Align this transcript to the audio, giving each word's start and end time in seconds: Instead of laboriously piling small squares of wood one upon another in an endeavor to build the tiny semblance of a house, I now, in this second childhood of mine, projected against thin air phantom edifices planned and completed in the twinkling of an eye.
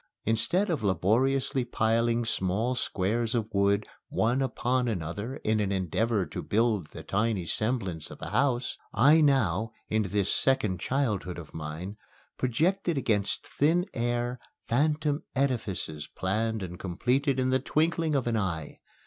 Instead 0.25 0.71
of 0.71 0.81
laboriously 0.81 1.63
piling 1.63 2.25
small 2.25 2.73
squares 2.73 3.35
of 3.35 3.53
wood 3.53 3.85
one 4.09 4.41
upon 4.41 4.87
another 4.87 5.35
in 5.43 5.59
an 5.59 5.71
endeavor 5.71 6.25
to 6.25 6.41
build 6.41 6.87
the 6.87 7.03
tiny 7.03 7.45
semblance 7.45 8.09
of 8.09 8.19
a 8.19 8.31
house, 8.31 8.79
I 8.95 9.21
now, 9.21 9.73
in 9.89 10.01
this 10.01 10.33
second 10.33 10.79
childhood 10.79 11.37
of 11.37 11.53
mine, 11.53 11.97
projected 12.35 12.97
against 12.97 13.45
thin 13.45 13.85
air 13.93 14.39
phantom 14.67 15.21
edifices 15.35 16.07
planned 16.07 16.63
and 16.63 16.79
completed 16.79 17.39
in 17.39 17.51
the 17.51 17.59
twinkling 17.59 18.15
of 18.15 18.25
an 18.25 18.37
eye. 18.37 18.79